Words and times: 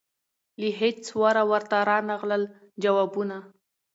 له 0.61 0.69
هیڅ 0.79 1.01
وره 1.21 1.43
ورته 1.51 1.77
رانغلل 1.89 2.43
جوابونه 2.83 3.37